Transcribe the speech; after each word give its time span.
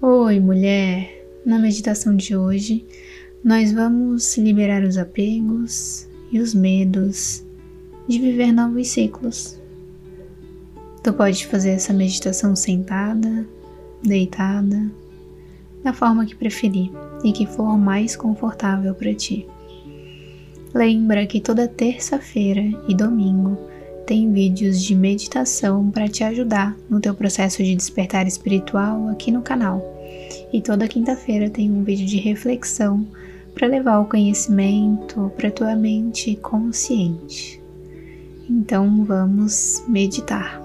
Oi, 0.00 0.38
mulher! 0.38 1.26
Na 1.44 1.58
meditação 1.58 2.14
de 2.14 2.36
hoje, 2.36 2.86
nós 3.42 3.72
vamos 3.72 4.38
liberar 4.38 4.84
os 4.84 4.96
apegos 4.96 6.06
e 6.30 6.38
os 6.38 6.54
medos 6.54 7.44
de 8.06 8.20
viver 8.20 8.52
novos 8.52 8.86
ciclos. 8.86 9.60
Tu 11.02 11.12
pode 11.12 11.44
fazer 11.48 11.70
essa 11.70 11.92
meditação 11.92 12.54
sentada, 12.54 13.44
deitada, 14.00 14.88
da 15.82 15.92
forma 15.92 16.24
que 16.24 16.36
preferir 16.36 16.92
e 17.24 17.32
que 17.32 17.44
for 17.44 17.76
mais 17.76 18.14
confortável 18.14 18.94
para 18.94 19.12
ti. 19.12 19.48
Lembra 20.72 21.26
que 21.26 21.40
toda 21.40 21.66
terça-feira 21.66 22.62
e 22.86 22.94
domingo 22.94 23.58
tem 24.08 24.32
vídeos 24.32 24.82
de 24.82 24.94
meditação 24.94 25.90
para 25.90 26.08
te 26.08 26.24
ajudar 26.24 26.74
no 26.88 26.98
teu 26.98 27.14
processo 27.14 27.62
de 27.62 27.76
despertar 27.76 28.26
espiritual 28.26 29.06
aqui 29.08 29.30
no 29.30 29.42
canal. 29.42 29.84
E 30.50 30.62
toda 30.62 30.88
quinta-feira 30.88 31.50
tem 31.50 31.70
um 31.70 31.84
vídeo 31.84 32.06
de 32.06 32.16
reflexão 32.16 33.06
para 33.54 33.68
levar 33.68 33.98
o 33.98 34.06
conhecimento 34.06 35.30
para 35.36 35.50
tua 35.50 35.76
mente 35.76 36.34
consciente. 36.36 37.60
Então 38.48 39.04
vamos 39.04 39.84
meditar. 39.86 40.58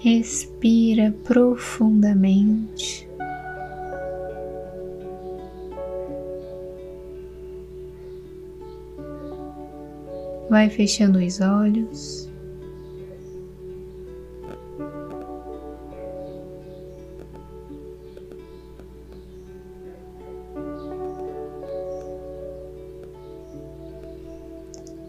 Respira 0.00 1.14
profundamente. 1.24 3.08
Vai 10.52 10.68
fechando 10.68 11.18
os 11.18 11.40
olhos. 11.40 12.28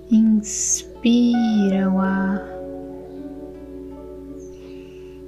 Inspira 0.09 1.91
o 1.91 1.99
ar 1.99 2.41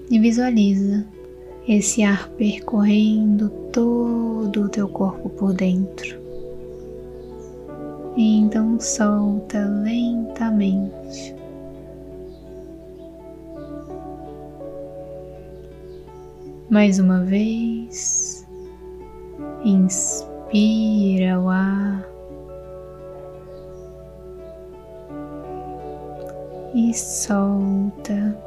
e 0.09 0.17
visualiza 0.17 1.05
esse 1.67 2.03
ar 2.03 2.29
percorrendo 2.37 3.49
todo 3.73 4.61
o 4.61 4.69
teu 4.69 4.87
corpo 4.87 5.27
por 5.27 5.51
dentro. 5.51 6.24
Então 8.17 8.79
solta 8.79 9.59
lentamente. 9.83 11.35
Mais 16.69 16.97
uma 16.97 17.21
vez, 17.25 18.47
inspira 19.65 21.41
o 21.41 21.49
ar 21.49 22.07
e 26.73 26.93
solta. 26.93 28.37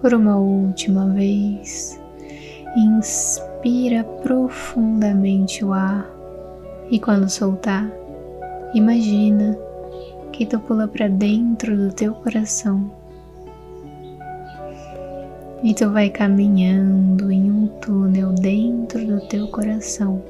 Por 0.00 0.12
uma 0.12 0.36
última 0.36 1.06
vez, 1.10 2.00
inspira 2.76 3.55
profundamente 4.22 5.64
o 5.64 5.72
ar. 5.72 6.08
E 6.90 7.00
quando 7.00 7.28
soltar, 7.28 7.90
imagina 8.74 9.58
que 10.32 10.46
tu 10.46 10.60
pula 10.60 10.86
para 10.86 11.08
dentro 11.08 11.76
do 11.76 11.92
teu 11.92 12.14
coração. 12.14 12.90
E 15.62 15.74
tu 15.74 15.90
vai 15.90 16.10
caminhando 16.10 17.32
em 17.32 17.50
um 17.50 17.66
túnel 17.80 18.32
dentro 18.32 19.04
do 19.04 19.20
teu 19.26 19.48
coração. 19.48 20.22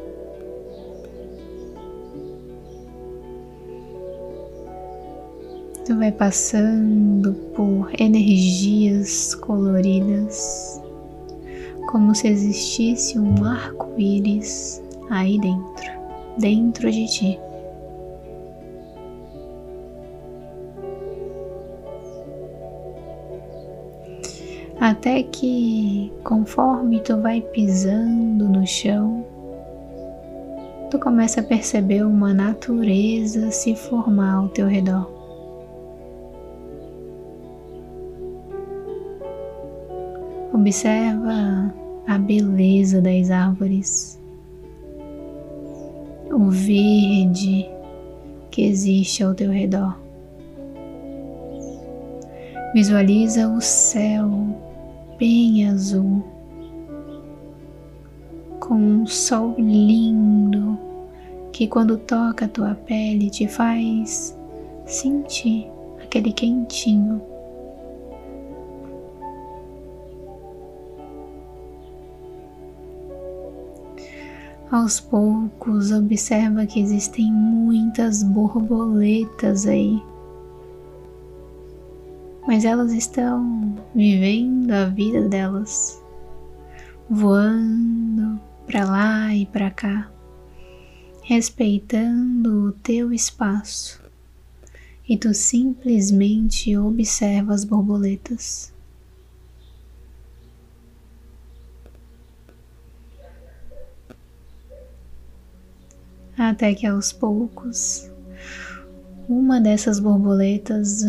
Tu 5.85 5.97
vai 5.97 6.11
passando 6.11 7.35
por 7.55 7.91
energias 7.99 9.35
coloridas, 9.35 10.66
como 11.87 12.15
se 12.15 12.29
existisse 12.29 13.19
um 13.19 13.45
arco-íris 13.45 14.83
aí 15.11 15.39
dentro, 15.39 15.91
dentro 16.39 16.91
de 16.91 17.07
ti. 17.07 17.41
Até 24.79 25.23
que, 25.23 26.13
conforme 26.23 27.01
tu 27.01 27.21
vai 27.21 27.41
pisando 27.41 28.47
no 28.47 28.67
chão, 28.67 29.25
tu 30.91 30.99
começa 30.99 31.41
a 31.41 31.45
perceber 31.45 32.05
uma 32.05 32.35
natureza 32.35 33.51
se 33.51 33.75
formar 33.75 34.35
ao 34.35 34.49
teu 34.49 34.67
redor. 34.67 35.16
Observa 40.57 41.71
a 42.09 42.17
beleza 42.17 43.03
das 43.03 43.31
árvores, 43.31 44.19
o 46.33 46.49
verde 46.49 47.69
que 48.51 48.63
existe 48.63 49.23
ao 49.23 49.35
teu 49.35 49.51
redor. 49.51 49.95
Visualiza 52.73 53.51
o 53.51 53.61
céu 53.61 54.31
bem 55.19 55.69
azul, 55.69 56.25
com 58.59 58.77
um 58.77 59.07
sol 59.07 59.55
lindo 59.59 60.79
que, 61.53 61.69
quando 61.69 61.99
toca 61.99 62.47
a 62.47 62.49
tua 62.49 62.75
pele, 62.75 63.29
te 63.29 63.47
faz 63.47 64.35
sentir 64.87 65.71
aquele 66.03 66.33
quentinho. 66.33 67.36
Aos 74.69 74.99
poucos, 74.99 75.93
observa 75.93 76.67
que 76.67 76.81
existem 76.81 77.33
muitas 77.33 78.25
borboletas 78.25 79.65
aí, 79.65 80.03
mas 82.49 82.65
elas 82.65 82.93
estão 82.93 83.77
vivendo 83.95 84.73
a 84.73 84.87
vida 84.87 85.29
delas, 85.29 86.03
voando 87.09 88.41
para 88.67 88.85
lá 88.85 89.33
e 89.33 89.47
para 89.47 89.71
cá, 89.71 90.11
respeitando 91.23 92.67
o 92.67 92.73
teu 92.73 93.13
espaço, 93.13 94.03
e 95.09 95.17
tu 95.17 95.33
simplesmente 95.33 96.77
observa 96.77 97.55
as 97.55 97.65
borboletas. 97.65 98.75
Até 106.51 106.75
que 106.75 106.87
aos 106.87 107.13
poucos 107.13 108.11
uma 109.29 109.61
dessas 109.61 109.99
borboletas 109.99 111.05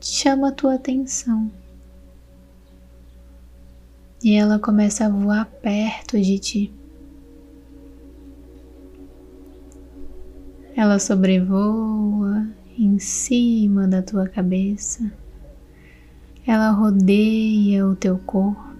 chama 0.00 0.48
a 0.48 0.52
tua 0.52 0.74
atenção. 0.74 1.50
E 4.22 4.34
ela 4.34 4.58
começa 4.58 5.06
a 5.06 5.08
voar 5.08 5.46
perto 5.62 6.20
de 6.20 6.38
ti. 6.38 6.72
Ela 10.76 10.98
sobrevoa 10.98 12.46
em 12.78 12.98
cima 12.98 13.86
da 13.86 14.02
tua 14.02 14.28
cabeça, 14.28 15.10
ela 16.46 16.70
rodeia 16.70 17.86
o 17.86 17.94
teu 17.94 18.18
corpo 18.18 18.74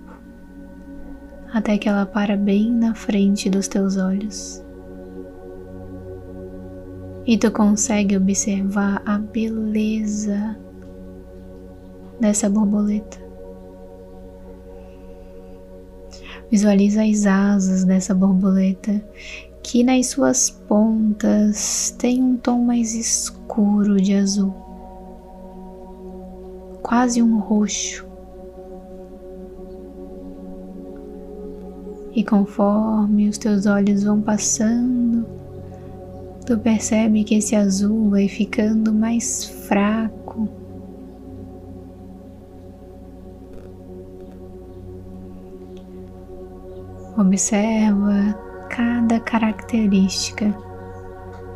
até 1.52 1.78
que 1.78 1.88
ela 1.88 2.04
para 2.04 2.36
bem 2.36 2.68
na 2.68 2.96
frente 2.96 3.48
dos 3.48 3.68
teus 3.68 3.96
olhos 3.96 4.63
e 7.26 7.38
tu 7.38 7.50
consegue 7.50 8.16
observar 8.16 9.02
a 9.06 9.18
beleza 9.18 10.56
dessa 12.20 12.48
borboleta. 12.50 13.18
Visualiza 16.50 17.02
as 17.02 17.26
asas 17.26 17.84
dessa 17.84 18.14
borboleta 18.14 19.02
que 19.62 19.82
nas 19.82 20.08
suas 20.08 20.50
pontas 20.50 21.94
tem 21.98 22.22
um 22.22 22.36
tom 22.36 22.64
mais 22.64 22.94
escuro 22.94 23.96
de 23.96 24.14
azul, 24.14 24.54
quase 26.82 27.22
um 27.22 27.38
roxo. 27.38 28.06
E 32.12 32.22
conforme 32.22 33.28
os 33.28 33.38
teus 33.38 33.66
olhos 33.66 34.04
vão 34.04 34.20
passando 34.20 35.33
Tu 36.46 36.58
percebe 36.58 37.24
que 37.24 37.36
esse 37.36 37.56
azul 37.56 38.10
vai 38.10 38.28
ficando 38.28 38.92
mais 38.92 39.46
fraco. 39.46 40.46
Observa 47.16 48.38
cada 48.68 49.18
característica 49.20 50.54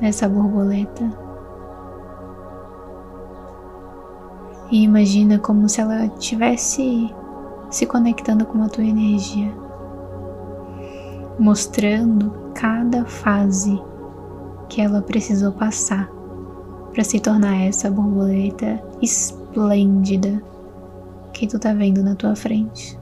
dessa 0.01 0.27
borboleta. 0.27 1.05
E 4.71 4.85
imagina 4.85 5.39
como 5.39 5.69
se 5.69 5.83
ela 5.83 6.07
estivesse 6.07 7.15
se 7.71 7.85
conectando 7.85 8.47
com 8.47 8.63
a 8.63 8.69
tua 8.71 8.85
energia, 8.85 9.53
mostrando 11.39 12.33
cada 12.55 13.05
fase 13.05 13.79
que 14.69 14.81
ela 14.81 15.03
precisou 15.03 15.53
passar 15.53 16.09
para 16.93 17.05
se 17.05 17.21
tornar 17.21 17.63
essa 17.63 17.91
borboleta 17.91 18.83
esplêndida 19.01 20.43
que 21.33 21.47
tu 21.47 21.59
tá 21.59 21.73
vendo 21.73 22.03
na 22.03 22.15
tua 22.15 22.35
frente. 22.35 22.99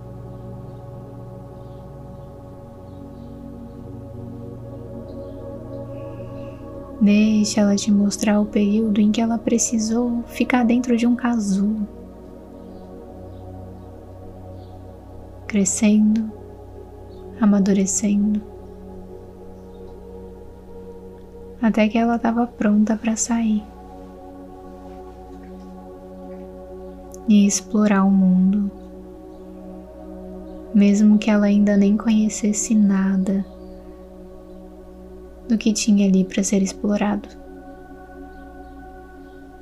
Deixa 7.00 7.60
ela 7.60 7.76
te 7.76 7.92
mostrar 7.92 8.40
o 8.40 8.46
período 8.46 9.00
em 9.00 9.12
que 9.12 9.20
ela 9.20 9.38
precisou 9.38 10.22
ficar 10.26 10.64
dentro 10.64 10.96
de 10.96 11.06
um 11.06 11.14
casulo, 11.14 11.86
crescendo, 15.46 16.30
amadurecendo, 17.40 18.42
até 21.66 21.88
que 21.88 21.98
ela 21.98 22.14
estava 22.14 22.46
pronta 22.46 22.96
para 22.96 23.16
sair 23.16 23.64
e 27.28 27.44
explorar 27.44 28.04
o 28.04 28.10
mundo, 28.10 28.70
mesmo 30.72 31.18
que 31.18 31.28
ela 31.28 31.46
ainda 31.46 31.76
nem 31.76 31.96
conhecesse 31.96 32.72
nada 32.72 33.44
do 35.48 35.58
que 35.58 35.72
tinha 35.72 36.06
ali 36.06 36.24
para 36.24 36.44
ser 36.44 36.62
explorado. 36.62 37.28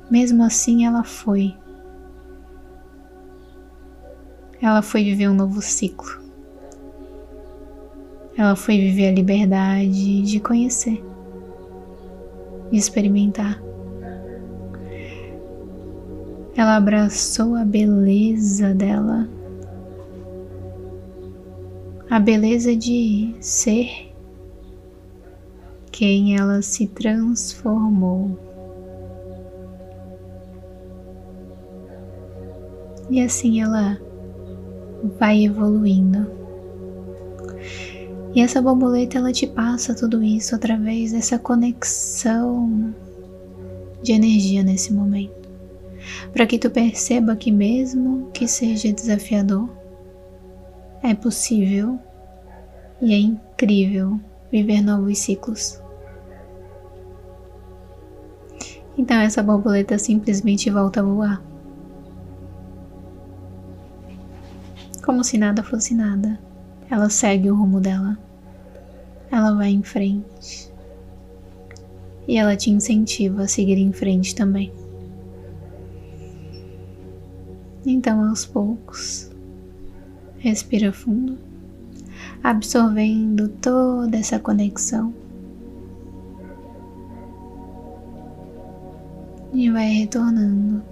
Mesmo 0.09 0.43
assim, 0.43 0.85
ela 0.85 1.03
foi. 1.03 1.55
Ela 4.61 4.83
foi 4.83 5.03
viver 5.03 5.27
um 5.27 5.33
novo 5.33 5.59
ciclo. 5.59 6.23
Ela 8.37 8.55
foi 8.55 8.77
viver 8.77 9.07
a 9.07 9.11
liberdade 9.11 10.21
de 10.21 10.39
conhecer, 10.39 11.03
de 12.71 12.77
experimentar. 12.77 13.61
Ela 16.55 16.77
abraçou 16.77 17.55
a 17.55 17.65
beleza 17.65 18.73
dela, 18.73 19.27
a 22.09 22.19
beleza 22.19 22.75
de 22.75 23.35
ser 23.41 24.13
quem 25.91 26.37
ela 26.37 26.61
se 26.61 26.87
transformou. 26.87 28.37
E 33.09 33.21
assim 33.21 33.61
ela 33.61 33.99
vai 35.19 35.43
evoluindo. 35.45 36.44
E 38.35 38.41
essa 38.41 38.61
borboleta 38.61 39.17
ela 39.17 39.31
te 39.31 39.47
passa 39.47 39.95
tudo 39.95 40.21
isso 40.21 40.53
através 40.53 41.13
dessa 41.13 41.39
conexão 41.39 42.93
de 44.03 44.11
energia 44.11 44.61
nesse 44.61 44.93
momento. 44.93 45.49
Para 46.33 46.45
que 46.45 46.59
tu 46.59 46.69
perceba 46.69 47.37
que 47.37 47.49
mesmo 47.49 48.29
que 48.33 48.45
seja 48.45 48.91
desafiador, 48.91 49.69
é 51.01 51.15
possível 51.15 51.97
e 53.01 53.13
é 53.13 53.17
incrível 53.17 54.19
viver 54.51 54.81
novos 54.81 55.17
ciclos. 55.17 55.81
Então 58.97 59.15
essa 59.17 59.41
borboleta 59.41 59.97
simplesmente 59.97 60.69
volta 60.69 60.99
a 60.99 61.03
voar. 61.03 61.41
Como 65.05 65.23
se 65.23 65.37
nada 65.37 65.63
fosse 65.63 65.95
nada, 65.95 66.37
ela 66.89 67.09
segue 67.09 67.49
o 67.49 67.55
rumo 67.55 67.79
dela. 67.79 68.24
Ela 69.31 69.53
vai 69.53 69.71
em 69.71 69.83
frente. 69.83 70.71
E 72.27 72.37
ela 72.37 72.55
te 72.55 72.71
incentiva 72.71 73.43
a 73.43 73.47
seguir 73.47 73.77
em 73.77 73.91
frente 73.91 74.33
também. 74.35 74.71
Então, 77.85 78.27
aos 78.27 78.45
poucos, 78.45 79.29
respira 80.39 80.91
fundo, 80.91 81.37
absorvendo 82.43 83.47
toda 83.49 84.17
essa 84.17 84.39
conexão 84.39 85.13
e 89.53 89.69
vai 89.69 89.87
retornando, 89.87 90.83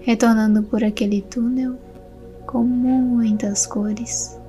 retornando 0.00 0.62
por 0.64 0.82
aquele 0.82 1.22
túnel 1.22 1.78
com 2.46 2.64
muitas 2.64 3.66
cores. 3.66 4.39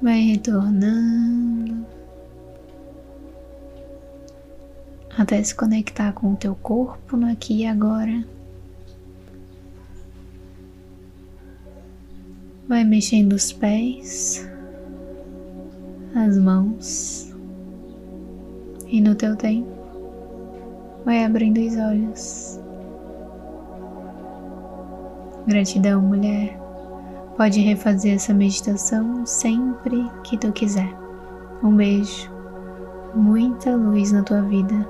Vai 0.00 0.20
retornando 0.20 1.86
até 5.16 5.42
se 5.42 5.54
conectar 5.54 6.12
com 6.12 6.32
o 6.32 6.36
teu 6.36 6.54
corpo 6.54 7.16
no 7.16 7.30
aqui 7.30 7.58
e 7.58 7.66
agora. 7.66 8.24
Vai 12.66 12.84
mexendo 12.84 13.32
os 13.34 13.52
pés, 13.52 14.48
as 16.14 16.38
mãos 16.38 17.34
e 18.86 19.00
no 19.00 19.14
teu 19.14 19.36
tempo 19.36 19.80
vai 21.04 21.24
abrindo 21.24 21.60
os 21.60 21.76
olhos. 21.76 22.60
Gratidão, 25.46 26.00
mulher. 26.00 26.58
Pode 27.40 27.58
refazer 27.58 28.16
essa 28.16 28.34
meditação 28.34 29.24
sempre 29.24 30.10
que 30.22 30.36
tu 30.36 30.52
quiser. 30.52 30.94
Um 31.62 31.74
beijo, 31.74 32.30
muita 33.14 33.74
luz 33.74 34.12
na 34.12 34.22
tua 34.22 34.42
vida 34.42 34.86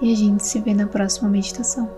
e 0.00 0.12
a 0.12 0.16
gente 0.16 0.46
se 0.46 0.60
vê 0.60 0.72
na 0.74 0.86
próxima 0.86 1.28
meditação. 1.28 1.90